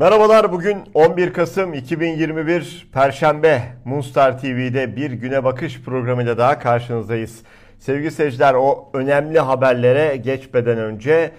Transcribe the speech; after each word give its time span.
Merhabalar 0.00 0.52
bugün 0.52 0.78
11 0.94 1.32
Kasım 1.32 1.74
2021 1.74 2.88
Perşembe 2.92 3.62
Moonstar 3.84 4.38
TV'de 4.38 4.96
bir 4.96 5.10
güne 5.10 5.44
bakış 5.44 5.82
programıyla 5.82 6.38
daha 6.38 6.58
karşınızdayız. 6.58 7.42
Sevgili 7.78 8.10
seyirciler 8.10 8.54
o 8.54 8.90
önemli 8.94 9.38
haberlere 9.38 10.16
geçmeden 10.16 10.78
önce 10.78 11.30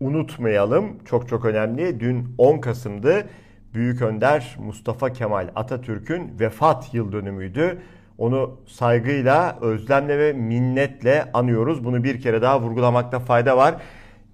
unutmayalım. 0.00 1.04
Çok 1.04 1.28
çok 1.28 1.44
önemli. 1.44 2.00
Dün 2.00 2.34
10 2.38 2.58
Kasım'dı. 2.58 3.28
Büyük 3.74 4.02
Önder 4.02 4.56
Mustafa 4.58 5.12
Kemal 5.12 5.48
Atatürk'ün 5.56 6.40
vefat 6.40 6.94
yıl 6.94 7.12
dönümüydü. 7.12 7.78
Onu 8.18 8.60
saygıyla, 8.66 9.58
özlemle 9.60 10.18
ve 10.18 10.32
minnetle 10.32 11.30
anıyoruz. 11.34 11.84
Bunu 11.84 12.04
bir 12.04 12.20
kere 12.20 12.42
daha 12.42 12.60
vurgulamakta 12.60 13.18
fayda 13.18 13.56
var. 13.56 13.74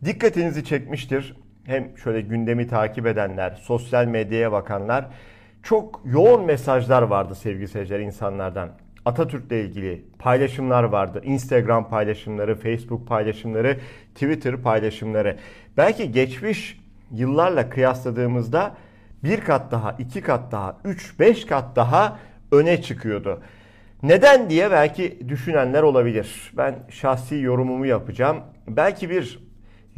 Dikkatinizi 0.04 0.64
çekmiştir 0.64 1.34
hem 1.66 1.98
şöyle 1.98 2.20
gündemi 2.20 2.66
takip 2.66 3.06
edenler, 3.06 3.50
sosyal 3.50 4.04
medyaya 4.04 4.52
bakanlar 4.52 5.06
çok 5.62 6.02
yoğun 6.04 6.44
mesajlar 6.44 7.02
vardı 7.02 7.34
sevgili 7.34 7.68
seyirciler 7.68 8.00
insanlardan. 8.00 8.70
Atatürk'le 9.04 9.52
ilgili 9.52 10.04
paylaşımlar 10.18 10.84
vardı. 10.84 11.20
Instagram 11.24 11.88
paylaşımları, 11.88 12.54
Facebook 12.54 13.08
paylaşımları, 13.08 13.78
Twitter 14.14 14.56
paylaşımları. 14.56 15.36
Belki 15.76 16.12
geçmiş 16.12 16.80
yıllarla 17.10 17.70
kıyasladığımızda 17.70 18.74
bir 19.24 19.40
kat 19.40 19.70
daha, 19.70 19.92
iki 19.98 20.20
kat 20.20 20.52
daha, 20.52 20.76
üç, 20.84 21.20
beş 21.20 21.44
kat 21.44 21.76
daha 21.76 22.18
öne 22.52 22.82
çıkıyordu. 22.82 23.42
Neden 24.02 24.50
diye 24.50 24.70
belki 24.70 25.28
düşünenler 25.28 25.82
olabilir. 25.82 26.52
Ben 26.56 26.74
şahsi 26.88 27.36
yorumumu 27.36 27.86
yapacağım. 27.86 28.36
Belki 28.68 29.10
bir 29.10 29.45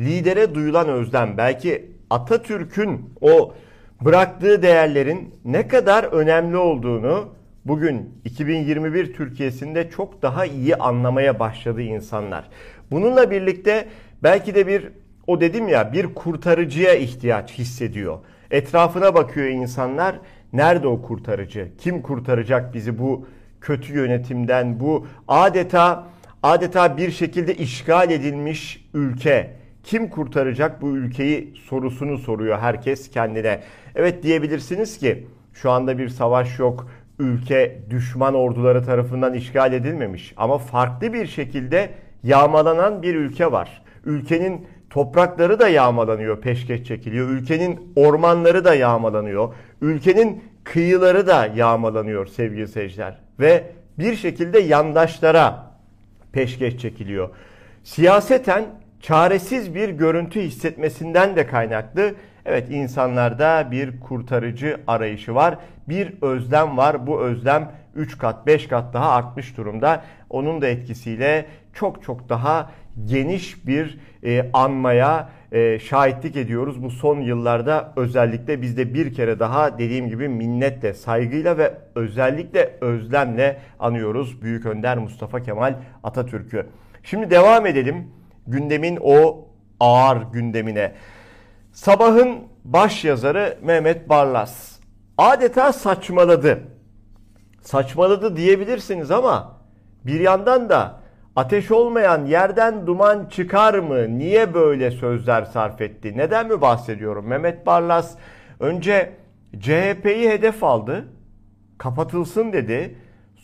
lidere 0.00 0.54
duyulan 0.54 0.88
özlem, 0.88 1.34
belki 1.36 1.90
Atatürk'ün 2.10 3.14
o 3.20 3.54
bıraktığı 4.00 4.62
değerlerin 4.62 5.34
ne 5.44 5.68
kadar 5.68 6.04
önemli 6.04 6.56
olduğunu 6.56 7.28
bugün 7.64 8.20
2021 8.24 9.14
Türkiye'sinde 9.14 9.90
çok 9.90 10.22
daha 10.22 10.44
iyi 10.44 10.76
anlamaya 10.76 11.40
başladı 11.40 11.82
insanlar. 11.82 12.48
Bununla 12.90 13.30
birlikte 13.30 13.88
belki 14.22 14.54
de 14.54 14.66
bir 14.66 14.88
o 15.26 15.40
dedim 15.40 15.68
ya 15.68 15.92
bir 15.92 16.14
kurtarıcıya 16.14 16.94
ihtiyaç 16.94 17.52
hissediyor. 17.52 18.18
Etrafına 18.50 19.14
bakıyor 19.14 19.46
insanlar. 19.46 20.18
Nerede 20.52 20.88
o 20.88 21.02
kurtarıcı? 21.02 21.68
Kim 21.78 22.02
kurtaracak 22.02 22.74
bizi 22.74 22.98
bu 22.98 23.26
kötü 23.60 23.94
yönetimden, 23.94 24.80
bu 24.80 25.06
adeta 25.28 26.06
adeta 26.42 26.96
bir 26.96 27.10
şekilde 27.10 27.54
işgal 27.54 28.10
edilmiş 28.10 28.88
ülke? 28.94 29.57
Kim 29.88 30.10
kurtaracak 30.10 30.82
bu 30.82 30.96
ülkeyi 30.96 31.54
sorusunu 31.68 32.18
soruyor 32.18 32.58
herkes 32.58 33.10
kendine. 33.10 33.60
Evet 33.94 34.22
diyebilirsiniz 34.22 34.98
ki 34.98 35.26
şu 35.54 35.70
anda 35.70 35.98
bir 35.98 36.08
savaş 36.08 36.58
yok. 36.58 36.90
Ülke 37.18 37.78
düşman 37.90 38.34
orduları 38.34 38.84
tarafından 38.84 39.34
işgal 39.34 39.72
edilmemiş 39.72 40.34
ama 40.36 40.58
farklı 40.58 41.12
bir 41.12 41.26
şekilde 41.26 41.90
yağmalanan 42.22 43.02
bir 43.02 43.14
ülke 43.14 43.52
var. 43.52 43.82
Ülkenin 44.04 44.66
toprakları 44.90 45.58
da 45.58 45.68
yağmalanıyor, 45.68 46.40
peşkeş 46.40 46.84
çekiliyor. 46.84 47.28
Ülkenin 47.28 47.92
ormanları 47.96 48.64
da 48.64 48.74
yağmalanıyor. 48.74 49.54
Ülkenin 49.80 50.44
kıyıları 50.64 51.26
da 51.26 51.46
yağmalanıyor 51.46 52.26
sevgili 52.26 52.68
seyirciler. 52.68 53.18
Ve 53.40 53.64
bir 53.98 54.16
şekilde 54.16 54.58
yandaşlara 54.58 55.72
peşkeş 56.32 56.78
çekiliyor. 56.78 57.28
Siyaseten 57.84 58.64
çaresiz 59.00 59.74
bir 59.74 59.88
görüntü 59.88 60.40
hissetmesinden 60.40 61.36
de 61.36 61.46
kaynaklı. 61.46 62.14
Evet 62.46 62.70
insanlarda 62.70 63.68
bir 63.70 64.00
kurtarıcı 64.00 64.80
arayışı 64.86 65.34
var. 65.34 65.58
Bir 65.88 66.14
özlem 66.22 66.76
var. 66.76 67.06
Bu 67.06 67.20
özlem 67.20 67.72
3 67.94 68.18
kat 68.18 68.46
5 68.46 68.66
kat 68.66 68.94
daha 68.94 69.10
artmış 69.10 69.56
durumda. 69.56 70.04
Onun 70.30 70.62
da 70.62 70.66
etkisiyle 70.66 71.46
çok 71.74 72.02
çok 72.02 72.28
daha 72.28 72.70
geniş 73.04 73.66
bir 73.66 73.98
e, 74.24 74.50
anmaya 74.52 75.28
e, 75.52 75.78
şahitlik 75.78 76.36
ediyoruz. 76.36 76.82
Bu 76.82 76.90
son 76.90 77.20
yıllarda 77.20 77.92
özellikle 77.96 78.62
biz 78.62 78.76
de 78.76 78.94
bir 78.94 79.14
kere 79.14 79.38
daha 79.38 79.78
dediğim 79.78 80.08
gibi 80.08 80.28
minnetle, 80.28 80.94
saygıyla 80.94 81.58
ve 81.58 81.74
özellikle 81.94 82.76
özlemle 82.80 83.56
anıyoruz 83.78 84.42
Büyük 84.42 84.66
Önder 84.66 84.98
Mustafa 84.98 85.42
Kemal 85.42 85.74
Atatürk'ü. 86.04 86.66
Şimdi 87.02 87.30
devam 87.30 87.66
edelim 87.66 88.06
gündemin 88.48 88.98
o 89.02 89.48
ağır 89.80 90.22
gündemine. 90.32 90.92
Sabahın 91.72 92.38
baş 92.64 93.04
yazarı 93.04 93.58
Mehmet 93.62 94.08
Barlas 94.08 94.78
adeta 95.18 95.72
saçmaladı. 95.72 96.60
Saçmaladı 97.60 98.36
diyebilirsiniz 98.36 99.10
ama 99.10 99.58
bir 100.06 100.20
yandan 100.20 100.68
da 100.68 101.00
ateş 101.36 101.70
olmayan 101.70 102.26
yerden 102.26 102.86
duman 102.86 103.26
çıkar 103.26 103.74
mı? 103.74 104.18
Niye 104.18 104.54
böyle 104.54 104.90
sözler 104.90 105.44
sarf 105.44 105.80
etti? 105.80 106.16
Neden 106.16 106.48
mi 106.48 106.60
bahsediyorum? 106.60 107.26
Mehmet 107.26 107.66
Barlas 107.66 108.14
önce 108.60 109.12
CHP'yi 109.60 110.30
hedef 110.30 110.64
aldı. 110.64 111.04
Kapatılsın 111.78 112.52
dedi. 112.52 112.98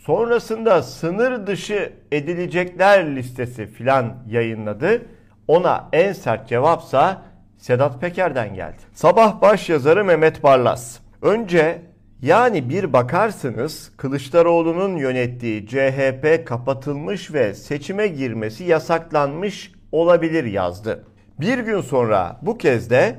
Sonrasında 0.07 0.83
sınır 0.83 1.47
dışı 1.47 1.93
edilecekler 2.13 3.17
listesi 3.17 3.67
filan 3.67 4.17
yayınladı. 4.29 5.03
Ona 5.49 5.89
en 5.93 6.13
sert 6.13 6.49
cevapsa 6.49 7.23
Sedat 7.59 8.01
Peker'den 8.01 8.55
geldi. 8.55 8.77
Sabah 8.95 9.43
baş 9.43 9.69
yazarı 9.69 10.05
Mehmet 10.05 10.43
Barlas. 10.43 10.99
Önce 11.23 11.83
yani 12.23 12.69
bir 12.69 12.93
bakarsınız 12.93 13.93
Kılıçdaroğlu'nun 13.97 14.97
yönettiği 14.97 15.67
CHP 15.67 16.47
kapatılmış 16.47 17.33
ve 17.33 17.55
seçime 17.55 18.09
girmesi 18.09 18.65
yasaklanmış 18.65 19.73
olabilir 19.93 20.45
yazdı. 20.45 21.05
Bir 21.41 21.59
gün 21.59 21.81
sonra 21.81 22.41
bu 22.43 22.59
kez 22.59 22.91
de 22.91 23.17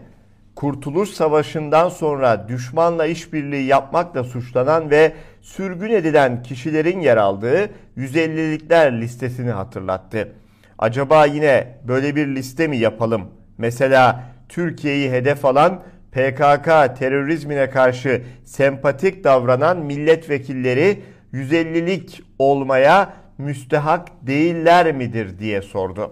Kurtuluş 0.55 1.09
Savaşı'ndan 1.09 1.89
sonra 1.89 2.47
düşmanla 2.47 3.05
işbirliği 3.05 3.66
yapmakla 3.66 4.23
suçlanan 4.23 4.89
ve 4.89 5.13
sürgün 5.41 5.89
edilen 5.89 6.43
kişilerin 6.43 6.99
yer 6.99 7.17
aldığı 7.17 7.69
150'likler 7.97 9.01
listesini 9.01 9.51
hatırlattı. 9.51 10.31
Acaba 10.79 11.25
yine 11.25 11.77
böyle 11.88 12.16
bir 12.16 12.27
liste 12.27 12.67
mi 12.67 12.77
yapalım? 12.77 13.21
Mesela 13.57 14.23
Türkiye'yi 14.49 15.11
hedef 15.11 15.45
alan 15.45 15.83
PKK 16.11 16.97
terörizmine 16.99 17.69
karşı 17.69 18.23
sempatik 18.45 19.23
davranan 19.23 19.77
milletvekilleri 19.77 21.01
150'lik 21.33 22.23
olmaya 22.39 23.13
müstehak 23.37 24.07
değiller 24.22 24.91
midir 24.91 25.39
diye 25.39 25.61
sordu. 25.61 26.11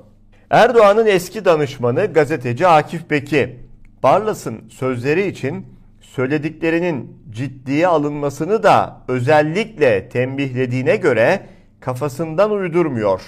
Erdoğan'ın 0.49 1.05
eski 1.05 1.45
danışmanı 1.45 2.05
gazeteci 2.13 2.67
Akif 2.67 3.09
Beki, 3.09 3.62
Barlas'ın 4.03 4.69
sözleri 4.69 5.27
için 5.27 5.65
söylediklerinin 6.01 7.23
ciddiye 7.29 7.87
alınmasını 7.87 8.63
da 8.63 8.97
özellikle 9.07 10.09
tembihlediğine 10.09 10.95
göre 10.95 11.39
kafasından 11.79 12.51
uydurmuyor. 12.51 13.21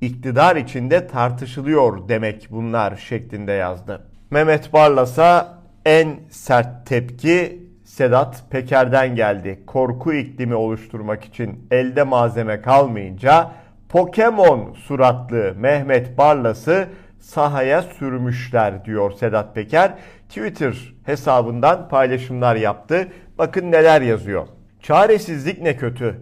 İktidar 0.00 0.56
içinde 0.56 1.06
tartışılıyor 1.06 2.08
demek 2.08 2.48
bunlar 2.50 2.96
şeklinde 2.96 3.52
yazdı. 3.52 4.06
Mehmet 4.30 4.72
Barlas'a 4.72 5.58
en 5.84 6.08
sert 6.30 6.86
tepki 6.86 7.62
Sedat 7.84 8.44
Peker'den 8.50 9.16
geldi. 9.16 9.62
Korku 9.66 10.12
iklimi 10.12 10.54
oluşturmak 10.54 11.24
için 11.24 11.66
elde 11.70 12.02
malzeme 12.02 12.62
kalmayınca 12.62 13.50
Pokemon 13.88 14.74
suratlı 14.74 15.54
Mehmet 15.56 16.18
Barlas'ı 16.18 16.88
sahaya 17.22 17.82
sürmüşler 17.82 18.84
diyor 18.84 19.12
Sedat 19.12 19.54
Peker. 19.54 19.94
Twitter 20.28 20.94
hesabından 21.04 21.88
paylaşımlar 21.88 22.56
yaptı. 22.56 23.08
Bakın 23.38 23.72
neler 23.72 24.00
yazıyor. 24.02 24.46
Çaresizlik 24.80 25.62
ne 25.62 25.76
kötü. 25.76 26.20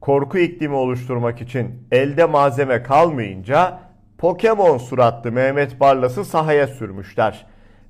Korku 0.00 0.38
iklimi 0.38 0.74
oluşturmak 0.74 1.40
için 1.40 1.88
elde 1.92 2.24
malzeme 2.24 2.82
kalmayınca 2.82 3.78
Pokemon 4.18 4.78
suratlı 4.78 5.32
Mehmet 5.32 5.80
Barlas'ı 5.80 6.24
sahaya 6.24 6.66
sürmüşler. 6.66 7.46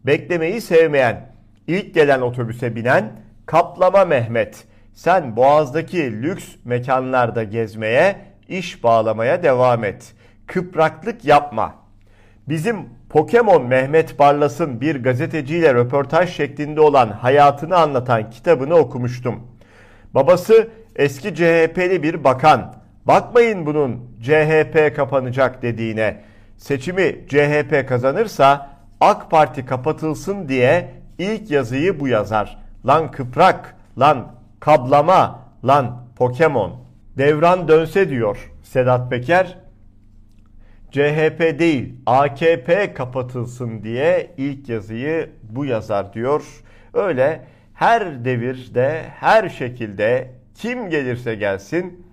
Beklemeyi 0.07 0.61
sevmeyen, 0.61 1.33
ilk 1.67 1.95
gelen 1.95 2.21
otobüse 2.21 2.77
binen 2.77 3.13
Kaplama 3.47 4.05
Mehmet. 4.05 4.65
Sen 4.95 5.37
Boğaz'daki 5.37 6.23
lüks 6.23 6.45
mekanlarda 6.65 7.43
gezmeye, 7.43 8.17
iş 8.49 8.85
bağlamaya 8.85 9.43
devam 9.43 9.85
et. 9.85 10.15
Kıpraklık 10.47 11.25
yapma. 11.25 11.86
Bizim 12.49 12.77
Pokemon 13.09 13.67
Mehmet 13.67 14.19
Barlas'ın 14.19 14.81
bir 14.81 15.03
gazeteciyle 15.03 15.75
röportaj 15.75 16.31
şeklinde 16.31 16.81
olan 16.81 17.09
hayatını 17.09 17.77
anlatan 17.77 18.31
kitabını 18.31 18.75
okumuştum. 18.75 19.41
Babası 20.15 20.69
eski 20.97 21.35
CHP'li 21.35 22.03
bir 22.03 22.25
bakan. 22.25 22.75
Bakmayın 23.05 23.67
bunun 23.67 24.17
CHP 24.23 24.97
kapanacak 24.97 25.63
dediğine. 25.63 26.25
Seçimi 26.57 27.27
CHP 27.29 27.89
kazanırsa 27.89 28.71
AK 29.01 29.31
Parti 29.31 29.67
kapatılsın 29.67 30.49
diye 30.49 30.95
ilk 31.19 31.51
yazıyı 31.51 32.01
bu 32.01 32.09
yazar. 32.09 32.59
Lan 32.87 33.11
kıprak, 33.11 33.77
lan 33.99 34.33
kablama, 34.61 35.41
lan 35.65 36.03
Pokemon. 36.17 36.73
Devran 37.19 37.69
dönse 37.69 38.09
diyor 38.09 38.53
Sedat 38.63 39.11
Peker. 39.11 39.66
CHP 40.97 41.59
değil 41.59 41.95
AKP 42.07 42.95
kapatılsın 42.95 43.83
diye 43.83 44.31
ilk 44.37 44.69
yazıyı 44.69 45.31
bu 45.43 45.65
yazar 45.65 46.13
diyor. 46.13 46.45
Öyle 46.95 47.41
her 47.75 48.25
devirde 48.25 49.03
her 49.21 49.49
şekilde 49.49 50.31
kim 50.55 50.91
gelirse 50.91 51.35
gelsin 51.35 52.07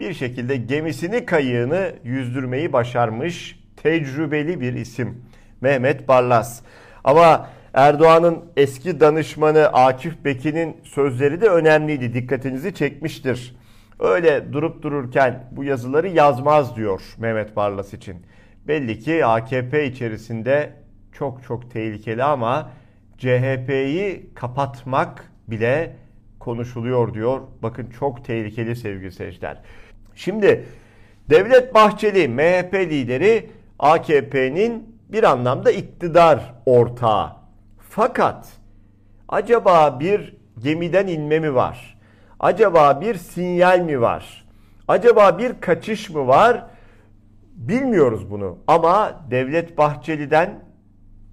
bir 0.00 0.14
şekilde 0.14 0.56
gemisini 0.56 1.26
kayığını 1.26 1.92
yüzdürmeyi 2.04 2.72
başarmış 2.72 3.60
tecrübeli 3.76 4.60
bir 4.60 4.72
isim 4.72 5.24
Mehmet 5.60 6.08
Barlas. 6.08 6.60
Ama 7.04 7.48
Erdoğan'ın 7.74 8.44
eski 8.56 9.00
danışmanı 9.00 9.66
Akif 9.66 10.24
Beki'nin 10.24 10.76
sözleri 10.84 11.40
de 11.40 11.48
önemliydi. 11.48 12.14
Dikkatinizi 12.14 12.74
çekmiştir. 12.74 13.57
Öyle 14.00 14.52
durup 14.52 14.82
dururken 14.82 15.48
bu 15.50 15.64
yazıları 15.64 16.08
yazmaz 16.08 16.76
diyor 16.76 17.02
Mehmet 17.18 17.56
Barlas 17.56 17.94
için. 17.94 18.26
Belli 18.68 18.98
ki 18.98 19.26
AKP 19.26 19.86
içerisinde 19.86 20.72
çok 21.12 21.42
çok 21.42 21.70
tehlikeli 21.70 22.24
ama 22.24 22.70
CHP'yi 23.18 24.30
kapatmak 24.34 25.32
bile 25.48 25.96
konuşuluyor 26.38 27.14
diyor. 27.14 27.40
Bakın 27.62 27.90
çok 27.98 28.24
tehlikeli 28.24 28.76
sevgili 28.76 29.12
seyirciler. 29.12 29.62
Şimdi 30.14 30.64
Devlet 31.30 31.74
Bahçeli 31.74 32.28
MHP 32.28 32.74
lideri 32.74 33.50
AKP'nin 33.78 34.98
bir 35.08 35.24
anlamda 35.24 35.70
iktidar 35.70 36.54
ortağı. 36.66 37.32
Fakat 37.90 38.48
acaba 39.28 40.00
bir 40.00 40.36
gemiden 40.58 41.06
inme 41.06 41.38
mi 41.38 41.54
var? 41.54 41.97
Acaba 42.40 43.00
bir 43.00 43.14
sinyal 43.14 43.78
mi 43.78 44.00
var? 44.00 44.44
Acaba 44.88 45.38
bir 45.38 45.60
kaçış 45.60 46.10
mı 46.10 46.26
var? 46.26 46.64
Bilmiyoruz 47.54 48.30
bunu 48.30 48.58
ama 48.66 49.24
Devlet 49.30 49.78
Bahçeli'den 49.78 50.64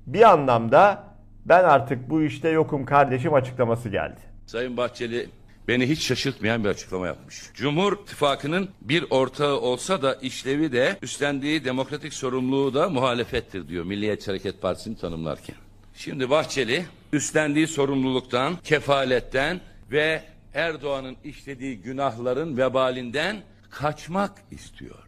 bir 0.07 0.31
anlamda 0.31 1.03
ben 1.45 1.63
artık 1.63 2.09
bu 2.09 2.21
işte 2.21 2.49
yokum 2.49 2.85
kardeşim 2.85 3.33
açıklaması 3.33 3.89
geldi. 3.89 4.19
Sayın 4.45 4.77
Bahçeli 4.77 5.29
beni 5.67 5.89
hiç 5.89 6.01
şaşırtmayan 6.01 6.63
bir 6.63 6.69
açıklama 6.69 7.07
yapmış. 7.07 7.43
Cumhur 7.53 7.93
İttifakı'nın 7.93 8.69
bir 8.81 9.05
ortağı 9.09 9.59
olsa 9.59 10.01
da 10.01 10.15
işlevi 10.15 10.71
de 10.71 10.97
üstlendiği 11.01 11.65
demokratik 11.65 12.13
sorumluluğu 12.13 12.73
da 12.73 12.89
muhalefettir 12.89 13.67
diyor 13.67 13.85
Milliyetçi 13.85 14.27
Hareket 14.27 14.61
Partisi'ni 14.61 14.97
tanımlarken. 14.97 15.55
Şimdi 15.95 16.29
Bahçeli 16.29 16.85
üstlendiği 17.13 17.67
sorumluluktan, 17.67 18.55
kefaletten 18.63 19.61
ve 19.91 20.21
Erdoğan'ın 20.55 21.17
işlediği 21.23 21.81
günahların 21.81 22.57
vebalinden 22.57 23.43
kaçmak 23.69 24.31
istiyor. 24.51 25.03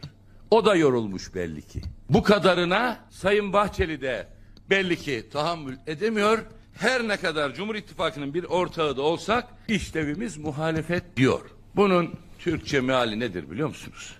O 0.51 0.65
da 0.65 0.75
yorulmuş 0.75 1.35
belli 1.35 1.61
ki. 1.61 1.81
Bu 2.09 2.23
kadarına 2.23 2.99
Sayın 3.09 3.53
Bahçeli 3.53 4.01
de 4.01 4.27
belli 4.69 4.97
ki 4.97 5.29
tahammül 5.31 5.77
edemiyor. 5.87 6.45
Her 6.73 7.07
ne 7.07 7.17
kadar 7.17 7.53
Cumhur 7.53 7.75
İttifakı'nın 7.75 8.33
bir 8.33 8.43
ortağı 8.43 8.97
da 8.97 9.01
olsak 9.01 9.47
işlevimiz 9.67 10.37
muhalefet 10.37 11.17
diyor. 11.17 11.41
Bunun 11.75 12.13
Türkçe 12.39 12.81
meali 12.81 13.19
nedir 13.19 13.51
biliyor 13.51 13.67
musunuz? 13.67 14.15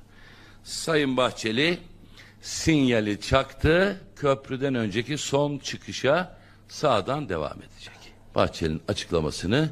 Sayın 0.64 1.18
Bahçeli 1.18 1.78
sinyali 2.42 3.22
çaktı. 3.22 4.02
Köprüden 4.16 4.76
önceki 4.76 5.18
son 5.18 5.58
çıkışa 5.58 6.38
sağdan 6.68 7.30
devam 7.30 7.58
edecek. 7.58 8.14
Bahçeli'nin 8.36 8.82
açıklamasını 8.88 9.70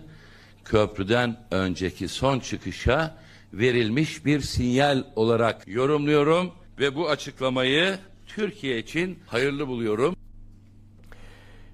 köprüden 0.66 1.36
önceki 1.52 2.08
son 2.08 2.40
çıkışa 2.40 3.16
verilmiş 3.54 4.26
bir 4.26 4.42
sinyal 4.42 5.04
olarak 5.16 5.68
yorumluyorum 5.68 6.52
ve 6.80 6.96
bu 6.96 7.10
açıklamayı 7.10 7.96
Türkiye 8.28 8.78
için 8.78 9.20
hayırlı 9.28 9.68
buluyorum. 9.68 10.16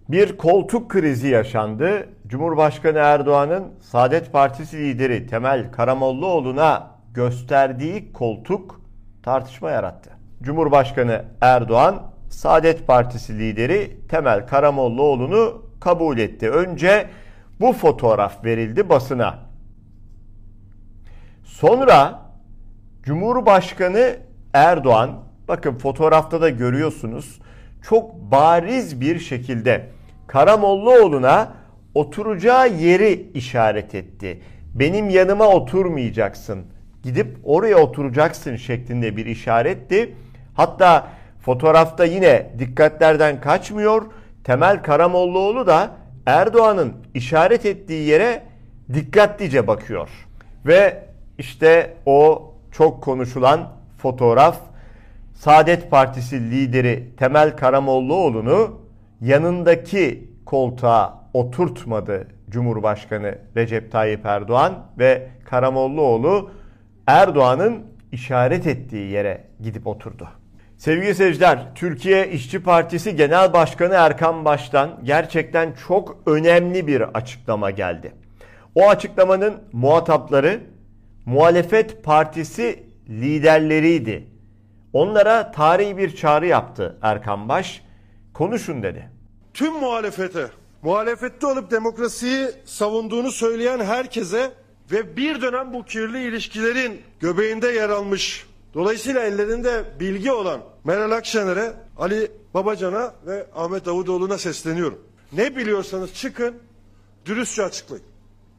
Bir 0.09 0.37
koltuk 0.37 0.89
krizi 0.89 1.27
yaşandı. 1.27 2.09
Cumhurbaşkanı 2.27 2.97
Erdoğan'ın 2.97 3.67
Saadet 3.81 4.31
Partisi 4.31 4.77
lideri 4.77 5.27
Temel 5.27 5.71
Karamollaoğlu'na 5.71 6.91
gösterdiği 7.13 8.13
koltuk 8.13 8.81
tartışma 9.23 9.71
yarattı. 9.71 10.09
Cumhurbaşkanı 10.41 11.25
Erdoğan 11.41 12.11
Saadet 12.29 12.87
Partisi 12.87 13.39
lideri 13.39 13.97
Temel 14.09 14.47
Karamollaoğlu'nu 14.47 15.65
kabul 15.79 16.17
etti. 16.17 16.49
Önce 16.49 17.09
bu 17.61 17.73
fotoğraf 17.73 18.45
verildi 18.45 18.89
basına. 18.89 19.39
Sonra 21.43 22.21
Cumhurbaşkanı 23.03 24.17
Erdoğan 24.53 25.11
bakın 25.47 25.75
fotoğrafta 25.75 26.41
da 26.41 26.49
görüyorsunuz 26.49 27.39
çok 27.89 28.15
bariz 28.15 29.01
bir 29.01 29.19
şekilde 29.19 29.89
Karamollaoğlu'na 30.27 31.53
oturacağı 31.95 32.69
yeri 32.69 33.31
işaret 33.33 33.95
etti. 33.95 34.41
Benim 34.73 35.09
yanıma 35.09 35.47
oturmayacaksın. 35.47 36.65
Gidip 37.03 37.37
oraya 37.43 37.77
oturacaksın 37.77 38.55
şeklinde 38.55 39.17
bir 39.17 39.25
işaretti. 39.25 40.15
Hatta 40.53 41.07
fotoğrafta 41.41 42.05
yine 42.05 42.51
dikkatlerden 42.59 43.41
kaçmıyor. 43.41 44.05
Temel 44.43 44.83
Karamollaoğlu 44.83 45.67
da 45.67 46.00
Erdoğan'ın 46.31 46.93
işaret 47.13 47.65
ettiği 47.65 48.07
yere 48.07 48.43
dikkatlice 48.93 49.67
bakıyor. 49.67 50.09
Ve 50.65 51.03
işte 51.37 51.93
o 52.05 52.51
çok 52.71 53.03
konuşulan 53.03 53.69
fotoğraf 53.97 54.57
Saadet 55.33 55.91
Partisi 55.91 56.51
lideri 56.51 57.09
Temel 57.17 57.57
Karamollaoğlu'nu 57.57 58.81
yanındaki 59.21 60.29
koltuğa 60.45 61.23
oturtmadı 61.33 62.27
Cumhurbaşkanı 62.49 63.37
Recep 63.55 63.91
Tayyip 63.91 64.25
Erdoğan 64.25 64.73
ve 64.99 65.27
Karamollaoğlu 65.45 66.51
Erdoğan'ın 67.07 67.83
işaret 68.11 68.67
ettiği 68.67 69.11
yere 69.11 69.43
gidip 69.63 69.87
oturdu. 69.87 70.29
Sevgili 70.81 71.15
seyirciler, 71.15 71.75
Türkiye 71.75 72.31
İşçi 72.31 72.63
Partisi 72.63 73.15
Genel 73.15 73.53
Başkanı 73.53 73.93
Erkan 73.93 74.45
Baş'tan 74.45 74.99
gerçekten 75.03 75.73
çok 75.87 76.17
önemli 76.25 76.87
bir 76.87 77.01
açıklama 77.01 77.71
geldi. 77.71 78.11
O 78.75 78.89
açıklamanın 78.89 79.53
muhatapları 79.71 80.59
muhalefet 81.25 82.03
partisi 82.03 82.83
liderleriydi. 83.09 84.27
Onlara 84.93 85.51
tarihi 85.51 85.97
bir 85.97 86.15
çağrı 86.15 86.47
yaptı 86.47 86.97
Erkan 87.01 87.49
Baş. 87.49 87.83
Konuşun 88.33 88.83
dedi. 88.83 89.09
Tüm 89.53 89.73
muhalefete, 89.73 90.47
muhalefette 90.81 91.47
olup 91.47 91.71
demokrasiyi 91.71 92.47
savunduğunu 92.65 93.31
söyleyen 93.31 93.79
herkese 93.79 94.51
ve 94.91 95.17
bir 95.17 95.41
dönem 95.41 95.73
bu 95.73 95.85
kirli 95.85 96.23
ilişkilerin 96.23 97.01
göbeğinde 97.19 97.67
yer 97.67 97.89
almış, 97.89 98.45
dolayısıyla 98.73 99.23
ellerinde 99.23 99.85
bilgi 99.99 100.31
olan 100.31 100.61
Meral 100.83 101.11
Akşener'e, 101.11 101.73
Ali 101.97 102.31
Babacan'a 102.53 103.13
ve 103.25 103.47
Ahmet 103.55 103.85
Davutoğlu'na 103.85 104.37
sesleniyorum. 104.37 104.99
Ne 105.31 105.55
biliyorsanız 105.55 106.13
çıkın, 106.13 106.55
dürüstçe 107.25 107.63
açıklayın. 107.63 108.05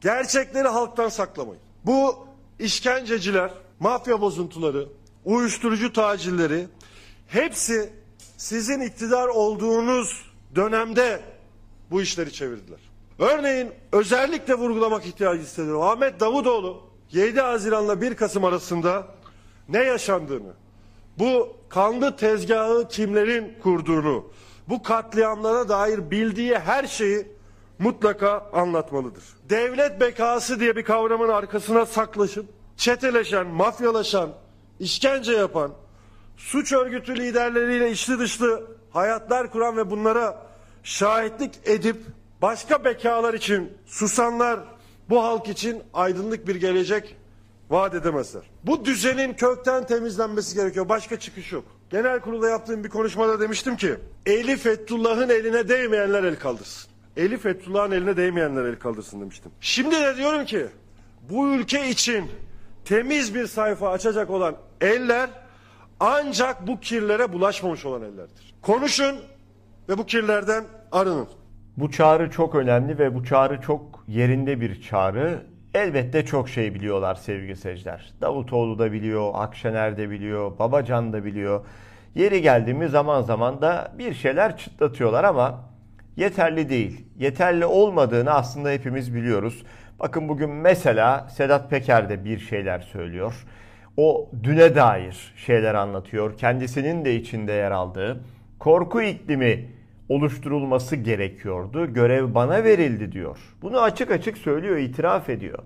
Gerçekleri 0.01 0.67
halktan 0.67 1.09
saklamayın. 1.09 1.61
Bu 1.85 2.27
işkenceciler, 2.59 3.51
mafya 3.79 4.21
bozuntuları, 4.21 4.87
uyuşturucu 5.25 5.93
tacirleri 5.93 6.67
hepsi 7.27 7.89
sizin 8.37 8.79
iktidar 8.79 9.27
olduğunuz 9.27 10.25
dönemde 10.55 11.21
bu 11.91 12.01
işleri 12.01 12.33
çevirdiler. 12.33 12.79
Örneğin 13.19 13.71
özellikle 13.91 14.53
vurgulamak 14.53 15.05
ihtiyacı 15.05 15.41
hissediyorum. 15.41 15.81
Ahmet 15.81 16.19
Davutoğlu 16.19 16.83
7 17.11 17.41
Haziran'la 17.41 18.01
1 18.01 18.15
Kasım 18.15 18.43
arasında 18.45 19.07
ne 19.69 19.83
yaşandığını, 19.83 20.53
bu 21.19 21.57
kanlı 21.69 22.15
tezgahı 22.15 22.87
kimlerin 22.87 23.53
kurduğunu, 23.63 24.25
bu 24.69 24.83
katliamlara 24.83 25.69
dair 25.69 26.11
bildiği 26.11 26.59
her 26.59 26.87
şeyi 26.87 27.27
mutlaka 27.79 28.49
anlatmalıdır. 28.53 29.23
Devlet 29.49 30.01
bekası 30.01 30.59
diye 30.59 30.75
bir 30.75 30.83
kavramın 30.83 31.29
arkasına 31.29 31.85
saklaşıp 31.85 32.45
çeteleşen, 32.77 33.47
mafyalaşan, 33.47 34.29
işkence 34.79 35.31
yapan, 35.31 35.71
suç 36.37 36.73
örgütü 36.73 37.15
liderleriyle 37.19 37.91
içli 37.91 38.19
dışlı 38.19 38.67
hayatlar 38.91 39.51
kuran 39.51 39.77
ve 39.77 39.91
bunlara 39.91 40.47
şahitlik 40.83 41.59
edip 41.65 41.97
başka 42.41 42.85
bekalar 42.85 43.33
için 43.33 43.73
susanlar 43.85 44.59
bu 45.09 45.23
halk 45.23 45.47
için 45.47 45.83
aydınlık 45.93 46.47
bir 46.47 46.55
gelecek 46.55 47.15
vaat 47.69 47.95
edemezler. 47.95 48.43
Bu 48.63 48.85
düzenin 48.85 49.33
kökten 49.33 49.85
temizlenmesi 49.85 50.55
gerekiyor. 50.55 50.89
Başka 50.89 51.19
çıkış 51.19 51.51
yok. 51.51 51.65
Genel 51.89 52.19
kurulda 52.19 52.49
yaptığım 52.49 52.83
bir 52.83 52.89
konuşmada 52.89 53.39
demiştim 53.39 53.77
ki 53.77 53.95
Eli 54.25 54.57
Fethullah'ın 54.57 55.29
eline 55.29 55.69
değmeyenler 55.69 56.23
el 56.23 56.39
kaldırsın. 56.39 56.91
Eli 57.17 57.37
Fethullah'ın 57.37 57.91
eline 57.91 58.17
değmeyenler 58.17 58.65
el 58.65 58.79
kaldırsın 58.79 59.21
demiştim. 59.21 59.51
Şimdi 59.61 59.95
de 59.95 60.17
diyorum 60.17 60.45
ki 60.45 60.65
bu 61.29 61.47
ülke 61.47 61.89
için 61.89 62.31
temiz 62.85 63.35
bir 63.35 63.47
sayfa 63.47 63.89
açacak 63.89 64.29
olan 64.29 64.55
eller 64.81 65.29
ancak 65.99 66.67
bu 66.67 66.79
kirlere 66.79 67.33
bulaşmamış 67.33 67.85
olan 67.85 68.01
ellerdir. 68.01 68.55
Konuşun 68.61 69.15
ve 69.89 69.97
bu 69.97 70.05
kirlerden 70.05 70.63
arının. 70.91 71.27
Bu 71.77 71.91
çağrı 71.91 72.31
çok 72.31 72.55
önemli 72.55 72.99
ve 72.99 73.15
bu 73.15 73.25
çağrı 73.25 73.61
çok 73.61 74.03
yerinde 74.07 74.61
bir 74.61 74.81
çağrı. 74.81 75.52
Elbette 75.73 76.25
çok 76.25 76.49
şey 76.49 76.75
biliyorlar 76.75 77.15
sevgili 77.15 77.55
seyirciler. 77.55 78.13
Davutoğlu 78.21 78.79
da 78.79 78.91
biliyor, 78.91 79.31
Akşener 79.33 79.97
de 79.97 80.09
biliyor, 80.09 80.59
Babacan 80.59 81.13
da 81.13 81.25
biliyor. 81.25 81.65
Yeri 82.15 82.41
geldi 82.41 82.73
mi 82.73 82.89
zaman 82.89 83.21
zaman 83.21 83.61
da 83.61 83.91
bir 83.97 84.13
şeyler 84.13 84.57
çıtlatıyorlar 84.57 85.23
ama 85.23 85.59
yeterli 86.17 86.69
değil. 86.69 87.05
Yeterli 87.19 87.65
olmadığını 87.65 88.31
aslında 88.31 88.69
hepimiz 88.69 89.15
biliyoruz. 89.15 89.63
Bakın 89.99 90.29
bugün 90.29 90.49
mesela 90.49 91.29
Sedat 91.29 91.69
Peker 91.69 92.09
de 92.09 92.25
bir 92.25 92.39
şeyler 92.39 92.79
söylüyor. 92.79 93.45
O 93.97 94.29
düne 94.43 94.75
dair 94.75 95.33
şeyler 95.35 95.75
anlatıyor. 95.75 96.37
Kendisinin 96.37 97.05
de 97.05 97.15
içinde 97.15 97.51
yer 97.51 97.71
aldığı 97.71 98.23
korku 98.59 99.01
iklimi 99.01 99.69
oluşturulması 100.13 100.95
gerekiyordu. 100.95 101.93
Görev 101.93 102.33
bana 102.33 102.63
verildi 102.63 103.11
diyor. 103.11 103.37
Bunu 103.61 103.79
açık 103.81 104.11
açık 104.11 104.37
söylüyor, 104.37 104.77
itiraf 104.77 105.29
ediyor. 105.29 105.59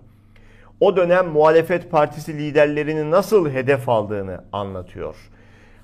O 0.80 0.96
dönem 0.96 1.28
muhalefet 1.28 1.90
partisi 1.90 2.38
liderlerini 2.38 3.10
nasıl 3.10 3.50
hedef 3.50 3.88
aldığını 3.88 4.44
anlatıyor. 4.52 5.16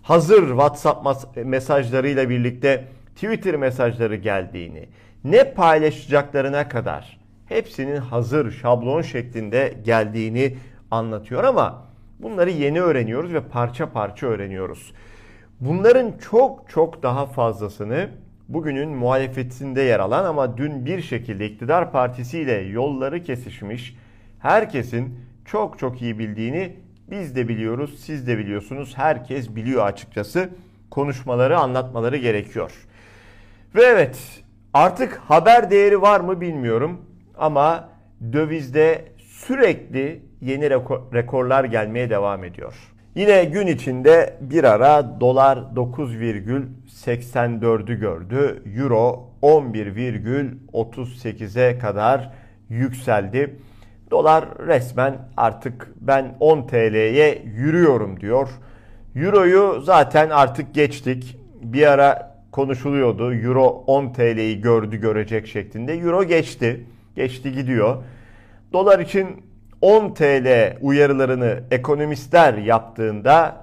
Hazır 0.03 0.49
WhatsApp 0.49 1.37
mesajlarıyla 1.37 2.31
birlikte 2.31 2.85
Twitter 3.15 3.57
mesajları 3.57 4.17
geldiğini, 4.17 4.89
ne 5.25 5.55
paylaşacaklarına 5.55 6.69
kadar 6.69 7.19
hepsinin 7.47 7.97
hazır 7.97 8.51
şablon 8.51 9.03
şeklinde 9.03 9.75
geldiğini 9.85 10.57
anlatıyor 10.91 11.45
ama 11.45 11.85
bunları 12.19 12.51
yeni 12.51 12.81
öğreniyoruz 12.81 13.35
ve 13.35 13.41
parça 13.41 13.93
parça 13.93 14.27
öğreniyoruz. 14.27 14.93
Bunların 15.61 16.13
çok 16.31 16.71
çok 16.71 17.03
daha 17.03 17.27
fazlasını 17.27 18.09
bugünün 18.49 18.89
muhalefetinde 18.89 19.83
yer 19.83 20.01
alan 20.01 20.25
ama 20.25 20.57
dün 20.57 20.87
bir 20.87 21.03
şekilde 21.03 21.47
iktidar 21.47 21.93
partisiyle 21.93 22.53
yolları 22.53 23.23
kesişmiş 23.23 23.97
herkesin 24.39 25.19
çok 25.45 25.79
çok 25.79 26.03
iyi 26.03 26.19
bildiğini 26.19 26.77
biz 27.11 27.37
de 27.37 27.49
biliyoruz, 27.49 28.01
siz 28.01 28.27
de 28.27 28.39
biliyorsunuz. 28.39 28.93
Herkes 28.97 29.57
biliyor 29.57 29.87
açıkçası. 29.87 30.49
Konuşmaları, 30.91 31.59
anlatmaları 31.59 32.17
gerekiyor. 32.17 32.87
Ve 33.75 33.83
evet, 33.83 34.43
artık 34.73 35.17
haber 35.17 35.71
değeri 35.71 36.03
var 36.03 36.21
mı 36.21 36.41
bilmiyorum 36.41 37.01
ama 37.39 37.89
dövizde 38.33 39.05
sürekli 39.19 40.23
yeni 40.41 40.71
rekorlar 41.15 41.65
gelmeye 41.65 42.11
devam 42.11 42.45
ediyor. 42.45 42.75
Yine 43.15 43.45
gün 43.45 43.67
içinde 43.67 44.37
bir 44.41 44.65
ara 44.65 45.21
dolar 45.21 45.57
9,84'ü 45.57 48.01
gördü. 48.01 48.63
Euro 48.77 49.31
11,38'e 49.43 51.79
kadar 51.79 52.31
yükseldi. 52.69 53.57
Dolar 54.11 54.45
resmen 54.67 55.19
artık 55.37 55.93
ben 56.01 56.37
10 56.41 56.67
TL'ye 56.67 57.43
yürüyorum 57.57 58.21
diyor. 58.21 58.49
Euro'yu 59.17 59.81
zaten 59.81 60.31
artık 60.31 60.75
geçtik. 60.75 61.39
Bir 61.63 61.87
ara 61.87 62.37
konuşuluyordu. 62.53 63.35
Euro 63.35 63.85
10 63.87 64.13
TL'yi 64.13 64.61
gördü 64.61 64.97
görecek 64.97 65.47
şeklinde. 65.47 65.93
Euro 65.93 66.25
geçti. 66.25 66.87
Geçti 67.17 67.53
gidiyor. 67.53 68.03
Dolar 68.73 68.99
için 68.99 69.44
10 69.85 70.15
TL 70.15 70.77
uyarılarını 70.81 71.61
ekonomistler 71.71 72.55
yaptığında 72.55 73.57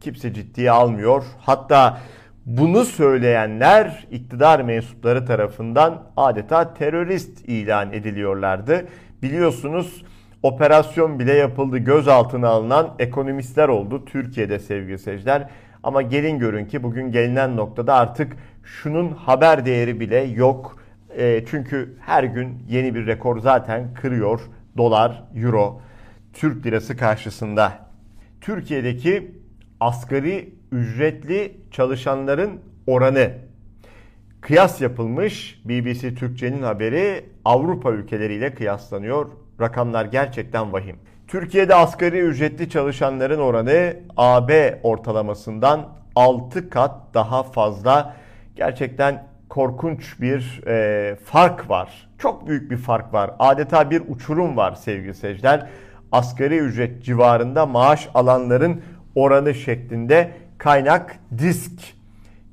kimse 0.00 0.34
ciddiye 0.34 0.70
almıyor. 0.70 1.24
Hatta 1.40 1.98
bunu 2.46 2.84
söyleyenler 2.84 4.06
iktidar 4.10 4.60
mensupları 4.60 5.26
tarafından 5.26 6.02
adeta 6.16 6.74
terörist 6.74 7.48
ilan 7.48 7.92
ediliyorlardı. 7.92 8.86
Biliyorsunuz 9.22 10.04
operasyon 10.42 11.18
bile 11.18 11.32
yapıldı. 11.32 11.78
Gözaltına 11.78 12.48
alınan 12.48 12.94
ekonomistler 12.98 13.68
oldu 13.68 14.04
Türkiye'de 14.04 14.58
sevgili 14.58 14.98
seyirciler. 14.98 15.48
Ama 15.82 16.02
gelin 16.02 16.38
görün 16.38 16.64
ki 16.64 16.82
bugün 16.82 17.12
gelinen 17.12 17.56
noktada 17.56 17.94
artık 17.94 18.36
şunun 18.64 19.08
haber 19.12 19.66
değeri 19.66 20.00
bile 20.00 20.18
yok. 20.18 20.78
E, 21.16 21.44
çünkü 21.50 21.96
her 22.00 22.24
gün 22.24 22.62
yeni 22.68 22.94
bir 22.94 23.06
rekor 23.06 23.38
zaten 23.38 23.94
kırıyor 23.94 24.40
dolar, 24.78 25.24
euro, 25.34 25.80
Türk 26.32 26.66
lirası 26.66 26.96
karşısında. 26.96 27.72
Türkiye'deki 28.40 29.32
asgari 29.80 30.54
ücretli 30.72 31.56
çalışanların 31.70 32.60
oranı 32.86 33.32
kıyas 34.40 34.80
yapılmış. 34.80 35.62
BBC 35.64 36.14
Türkçe'nin 36.14 36.62
haberi 36.62 37.24
Avrupa 37.44 37.90
ülkeleriyle 37.90 38.54
kıyaslanıyor. 38.54 39.30
Rakamlar 39.60 40.04
gerçekten 40.04 40.72
vahim. 40.72 40.96
Türkiye'de 41.28 41.74
asgari 41.74 42.18
ücretli 42.18 42.70
çalışanların 42.70 43.38
oranı 43.40 43.96
AB 44.16 44.80
ortalamasından 44.82 45.88
6 46.16 46.70
kat 46.70 47.14
daha 47.14 47.42
fazla. 47.42 48.16
Gerçekten 48.56 49.26
korkunç 49.48 50.20
bir 50.20 50.66
e, 50.66 51.16
fark 51.16 51.70
var. 51.70 52.07
Çok 52.18 52.48
büyük 52.48 52.70
bir 52.70 52.76
fark 52.76 53.14
var. 53.14 53.30
Adeta 53.38 53.90
bir 53.90 54.02
uçurum 54.08 54.56
var 54.56 54.74
sevgili 54.74 55.14
seyirciler. 55.14 55.66
Asgari 56.12 56.58
ücret 56.58 57.04
civarında 57.04 57.66
maaş 57.66 58.08
alanların 58.14 58.82
oranı 59.14 59.54
şeklinde 59.54 60.30
kaynak 60.58 61.18
disk. 61.38 61.72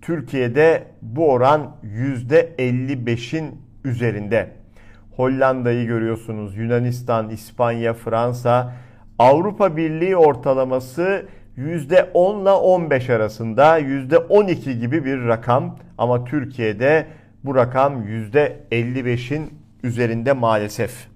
Türkiye'de 0.01 0.83
bu 1.01 1.31
oran 1.31 1.75
%55'in 1.83 3.61
üzerinde. 3.83 4.49
Hollanda'yı 5.15 5.87
görüyorsunuz, 5.87 6.57
Yunanistan, 6.57 7.29
İspanya, 7.29 7.93
Fransa, 7.93 8.73
Avrupa 9.19 9.77
Birliği 9.77 10.17
ortalaması 10.17 11.25
%10 11.57 12.41
ile 12.41 12.51
15 12.51 13.09
arasında 13.09 13.79
%12 13.79 14.79
gibi 14.79 15.05
bir 15.05 15.27
rakam 15.27 15.77
ama 15.97 16.25
Türkiye'de 16.25 17.05
bu 17.45 17.55
rakam 17.55 18.03
%55'in 18.03 19.53
üzerinde 19.83 20.33
maalesef. 20.33 21.07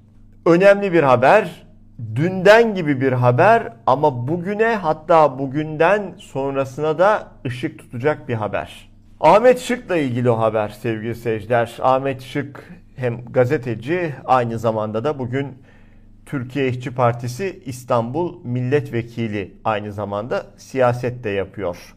Önemli 0.45 0.93
bir 0.93 1.03
haber, 1.03 1.67
dünden 2.15 2.75
gibi 2.75 3.01
bir 3.01 3.11
haber 3.11 3.73
ama 3.87 4.27
bugüne 4.27 4.75
hatta 4.75 5.39
bugünden 5.39 6.13
sonrasına 6.17 6.99
da 6.99 7.27
ışık 7.45 7.79
tutacak 7.79 8.27
bir 8.29 8.33
haber. 8.33 8.89
Ahmet 9.19 9.59
Şık'la 9.59 9.97
ilgili 9.97 10.29
o 10.29 10.39
haber 10.39 10.69
sevgili 10.69 11.15
seyirciler. 11.15 11.77
Ahmet 11.81 12.21
Şık 12.21 12.63
hem 12.95 13.25
gazeteci 13.25 14.13
aynı 14.25 14.59
zamanda 14.59 15.03
da 15.03 15.19
bugün 15.19 15.47
Türkiye 16.25 16.67
İşçi 16.67 16.95
Partisi 16.95 17.63
İstanbul 17.65 18.45
Milletvekili 18.45 19.53
aynı 19.63 19.93
zamanda 19.93 20.45
siyaset 20.57 21.23
de 21.23 21.29
yapıyor. 21.29 21.95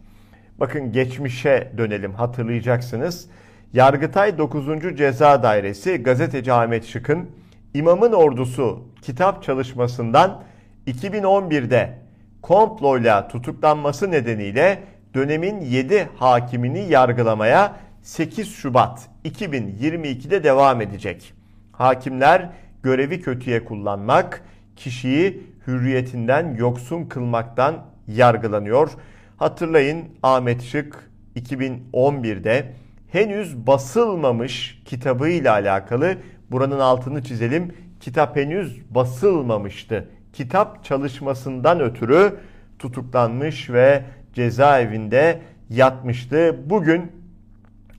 Bakın 0.61 0.93
geçmişe 0.93 1.73
dönelim 1.79 2.15
hatırlayacaksınız. 2.15 3.29
Yargıtay 3.73 4.38
9. 4.38 4.97
Ceza 4.97 5.43
Dairesi 5.43 5.97
gazeteci 5.97 6.52
Ahmet 6.52 6.85
Şık'ın 6.85 7.31
İmamın 7.75 8.12
Ordusu 8.12 8.85
kitap 9.02 9.43
çalışmasından 9.43 10.43
2011'de 10.87 11.99
komployla 12.43 13.29
tutuklanması 13.29 14.11
nedeniyle 14.11 14.83
dönemin 15.14 15.61
7 15.61 16.09
hakimini 16.17 16.88
yargılamaya 16.88 17.76
8 18.02 18.55
Şubat 18.55 19.09
2022'de 19.25 20.45
devam 20.45 20.81
edecek. 20.81 21.35
Hakimler 21.73 22.50
görevi 22.83 23.21
kötüye 23.21 23.64
kullanmak, 23.64 24.45
kişiyi 24.76 25.43
hürriyetinden 25.67 26.55
yoksun 26.55 27.05
kılmaktan 27.05 27.85
yargılanıyor. 28.09 28.91
Hatırlayın 29.37 30.05
Ahmet 30.23 30.62
Şık 30.62 31.11
2011'de 31.37 32.73
henüz 33.12 33.66
basılmamış 33.66 34.83
kitabıyla 34.85 35.52
alakalı 35.52 36.16
buranın 36.50 36.81
altını 36.81 37.23
çizelim. 37.23 37.75
Kitap 38.00 38.37
henüz 38.37 38.95
basılmamıştı. 38.95 40.09
Kitap 40.33 40.85
çalışmasından 40.85 41.81
ötürü 41.81 42.35
tutuklanmış 42.78 43.71
ve 43.71 44.02
cezaevinde 44.35 45.40
yatmıştı. 45.71 46.71
Bugün 46.71 47.12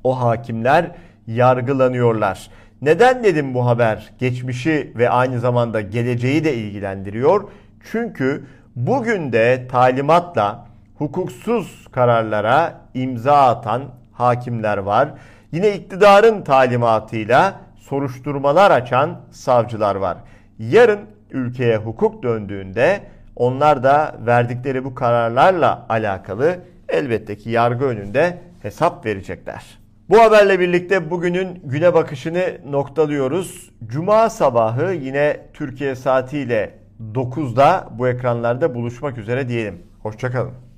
o 0.03 0.19
hakimler 0.21 0.91
yargılanıyorlar. 1.27 2.49
Neden 2.81 3.23
dedim 3.23 3.53
bu 3.53 3.65
haber 3.65 4.13
geçmişi 4.19 4.93
ve 4.95 5.09
aynı 5.09 5.39
zamanda 5.39 5.81
geleceği 5.81 6.43
de 6.43 6.55
ilgilendiriyor? 6.55 7.49
Çünkü 7.91 8.45
bugün 8.75 9.31
de 9.31 9.67
talimatla 9.71 10.67
hukuksuz 10.95 11.87
kararlara 11.91 12.81
imza 12.93 13.47
atan 13.47 14.02
hakimler 14.13 14.77
var. 14.77 15.09
Yine 15.51 15.75
iktidarın 15.75 16.41
talimatıyla 16.41 17.59
soruşturmalar 17.77 18.71
açan 18.71 19.21
savcılar 19.31 19.95
var. 19.95 20.17
Yarın 20.59 20.99
ülkeye 21.31 21.77
hukuk 21.77 22.23
döndüğünde 22.23 23.01
onlar 23.35 23.83
da 23.83 24.15
verdikleri 24.25 24.83
bu 24.83 24.95
kararlarla 24.95 25.85
alakalı 25.89 26.59
elbette 26.89 27.37
ki 27.37 27.49
yargı 27.49 27.85
önünde 27.85 28.37
hesap 28.61 29.05
verecekler. 29.05 29.63
Bu 30.09 30.21
haberle 30.21 30.59
birlikte 30.59 31.09
bugünün 31.09 31.61
güne 31.63 31.93
bakışını 31.93 32.57
noktalıyoruz. 32.71 33.69
Cuma 33.87 34.29
sabahı 34.29 34.93
yine 34.93 35.39
Türkiye 35.53 35.95
saatiyle 35.95 36.79
9'da 37.13 37.87
bu 37.91 38.07
ekranlarda 38.07 38.75
buluşmak 38.75 39.17
üzere 39.17 39.49
diyelim. 39.49 39.81
Hoşçakalın. 40.03 40.72